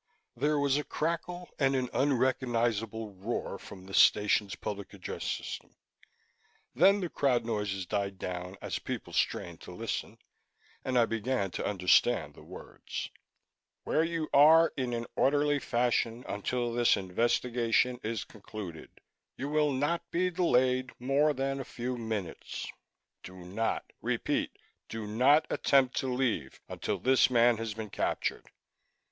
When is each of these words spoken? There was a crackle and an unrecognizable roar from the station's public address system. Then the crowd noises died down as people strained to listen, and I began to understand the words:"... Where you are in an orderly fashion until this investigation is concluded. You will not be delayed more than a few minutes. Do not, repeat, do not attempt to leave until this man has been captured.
There 0.35 0.57
was 0.57 0.77
a 0.77 0.83
crackle 0.83 1.51
and 1.59 1.75
an 1.75 1.87
unrecognizable 1.93 3.11
roar 3.13 3.59
from 3.59 3.85
the 3.85 3.93
station's 3.93 4.55
public 4.55 4.95
address 4.95 5.23
system. 5.23 5.75
Then 6.73 7.01
the 7.01 7.07
crowd 7.09 7.45
noises 7.45 7.85
died 7.85 8.17
down 8.17 8.57
as 8.63 8.79
people 8.79 9.13
strained 9.13 9.61
to 9.61 9.71
listen, 9.71 10.17
and 10.83 10.97
I 10.97 11.05
began 11.05 11.51
to 11.51 11.65
understand 11.67 12.33
the 12.33 12.41
words:"... 12.41 13.11
Where 13.83 14.03
you 14.03 14.27
are 14.33 14.73
in 14.75 14.93
an 14.93 15.05
orderly 15.15 15.59
fashion 15.59 16.25
until 16.27 16.73
this 16.73 16.97
investigation 16.97 17.99
is 18.01 18.23
concluded. 18.23 19.01
You 19.37 19.49
will 19.49 19.71
not 19.71 20.09
be 20.09 20.31
delayed 20.31 20.93
more 20.97 21.31
than 21.31 21.59
a 21.59 21.63
few 21.63 21.95
minutes. 21.95 22.65
Do 23.21 23.35
not, 23.35 23.93
repeat, 24.01 24.57
do 24.89 25.05
not 25.05 25.45
attempt 25.51 25.95
to 25.97 26.11
leave 26.11 26.59
until 26.67 26.97
this 26.97 27.29
man 27.29 27.57
has 27.57 27.75
been 27.75 27.91
captured. 27.91 28.47